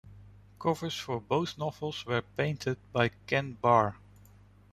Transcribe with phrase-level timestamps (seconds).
[0.59, 3.97] Covers for both novels were painted by Ken Barr.